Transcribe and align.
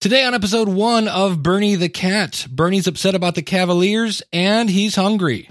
Today 0.00 0.24
on 0.24 0.32
episode 0.32 0.66
one 0.66 1.08
of 1.08 1.42
Bernie 1.42 1.74
the 1.74 1.90
Cat, 1.90 2.46
Bernie's 2.50 2.86
upset 2.86 3.14
about 3.14 3.34
the 3.34 3.42
Cavaliers 3.42 4.22
and 4.32 4.70
he's 4.70 4.96
hungry. 4.96 5.50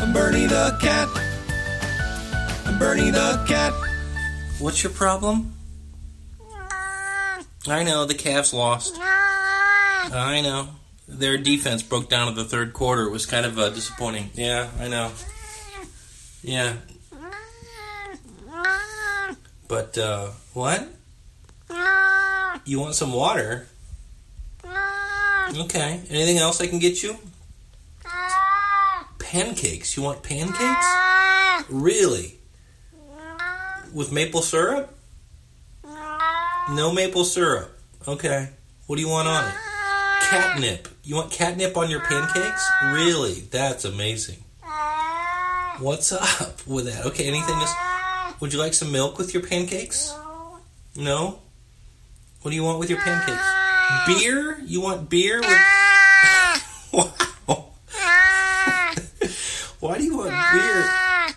I'm 0.00 0.12
Bernie 0.12 0.46
the 0.46 0.76
cat. 0.80 1.08
I'm 2.66 2.76
Bernie 2.76 3.12
the 3.12 3.44
cat. 3.46 3.72
What's 4.58 4.82
your 4.82 4.90
problem? 4.90 5.54
I 7.68 7.84
know 7.84 8.04
the 8.04 8.14
Cavs 8.14 8.52
lost. 8.52 8.96
I 8.98 10.40
know 10.42 10.70
their 11.06 11.38
defense 11.38 11.84
broke 11.84 12.08
down 12.08 12.26
in 12.26 12.34
the 12.34 12.42
third 12.42 12.72
quarter. 12.72 13.04
It 13.04 13.12
was 13.12 13.26
kind 13.26 13.46
of 13.46 13.60
uh, 13.60 13.70
disappointing. 13.70 14.30
Yeah, 14.34 14.68
I 14.80 14.88
know. 14.88 15.12
Yeah, 16.42 16.72
but 19.68 19.96
uh, 19.96 20.30
what? 20.52 20.88
You 22.70 22.78
want 22.78 22.94
some 22.94 23.12
water? 23.12 23.66
Mm. 24.62 25.64
Okay. 25.64 26.02
Anything 26.08 26.38
else 26.38 26.60
I 26.60 26.68
can 26.68 26.78
get 26.78 27.02
you? 27.02 27.16
Mm. 28.04 29.04
Pancakes. 29.18 29.96
You 29.96 30.04
want 30.04 30.22
pancakes? 30.22 30.86
Mm. 30.86 31.64
Really? 31.68 32.38
With 33.92 34.12
maple 34.12 34.40
syrup? 34.40 34.96
No 36.70 36.92
maple 36.94 37.24
syrup. 37.24 37.76
Okay. 38.06 38.50
What 38.86 38.94
do 38.94 39.02
you 39.02 39.08
want 39.08 39.26
on 39.26 39.48
it? 39.48 39.54
Catnip. 40.22 40.86
You 41.02 41.16
want 41.16 41.32
catnip 41.32 41.76
on 41.76 41.90
your 41.90 42.02
pancakes? 42.02 42.70
Really? 42.92 43.40
That's 43.50 43.84
amazing. 43.84 44.44
What's 45.80 46.12
up 46.12 46.64
with 46.68 46.84
that? 46.84 47.04
Okay, 47.06 47.26
anything 47.26 47.56
else? 47.56 47.74
Would 48.38 48.52
you 48.52 48.60
like 48.60 48.74
some 48.74 48.92
milk 48.92 49.18
with 49.18 49.34
your 49.34 49.42
pancakes? 49.42 50.14
No? 50.94 51.40
What 52.42 52.50
do 52.50 52.56
you 52.56 52.64
want 52.64 52.78
with 52.78 52.88
your 52.88 52.98
pancakes? 53.00 53.38
Ah. 53.38 54.04
Beer? 54.06 54.58
You 54.64 54.80
want 54.80 55.10
beer 55.10 55.40
with. 55.40 55.48
Ah. 55.50 56.64
wow. 56.92 57.12
Why 59.80 59.98
do 59.98 60.04
you 60.04 60.16
want 60.16 60.30
beer? 60.30 60.36
Ah. 60.36 61.06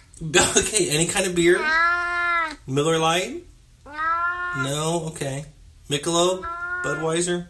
Okay, 0.56 0.90
any 0.90 1.06
kind 1.06 1.26
of 1.26 1.36
beer? 1.36 1.60
Miller 2.66 2.98
Lite? 2.98 3.44
No? 3.86 5.04
Okay. 5.08 5.44
Michelob? 5.90 6.44
Budweiser? 6.84 7.48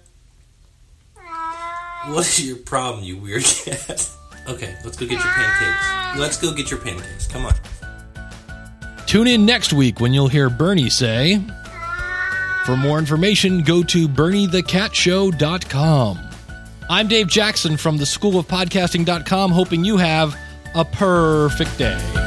What 2.08 2.22
is 2.22 2.48
your 2.48 2.58
problem, 2.58 3.04
you 3.04 3.18
weird 3.18 3.44
cat? 3.44 4.10
Okay, 4.48 4.76
let's 4.84 4.98
go 4.98 5.06
get 5.06 5.24
your 5.24 5.34
pancakes. 5.34 6.20
Let's 6.20 6.38
go 6.38 6.52
get 6.54 6.72
your 6.72 6.80
pancakes. 6.80 7.28
Come 7.28 7.46
on. 7.46 7.54
Tune 9.06 9.28
in 9.28 9.46
next 9.46 9.72
week 9.72 10.00
when 10.00 10.14
you'll 10.14 10.28
hear 10.28 10.50
Bernie 10.50 10.90
say, 10.90 11.40
For 12.66 12.78
more 12.78 12.98
information, 12.98 13.62
go 13.62 13.84
to 13.84 14.08
BernieTheCatShow.com. 14.08 16.20
I'm 16.90 17.08
Dave 17.10 17.28
Jackson 17.28 17.76
from 17.76 17.98
the 17.98 18.06
School 18.06 18.40
of 18.40 18.48
Podcasting.com, 18.48 19.52
hoping 19.52 19.84
you 19.84 19.98
have 19.98 20.34
a 20.74 20.86
perfect 20.86 21.78
day. 21.78 22.23